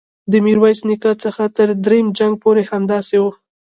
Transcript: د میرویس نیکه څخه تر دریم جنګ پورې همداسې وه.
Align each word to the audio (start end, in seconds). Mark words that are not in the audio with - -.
د 0.31 0.33
میرویس 0.45 0.79
نیکه 0.89 1.11
څخه 1.23 1.43
تر 1.57 1.69
دریم 1.85 2.05
جنګ 2.17 2.33
پورې 2.43 2.63
همداسې 2.71 3.17
وه. 3.23 3.31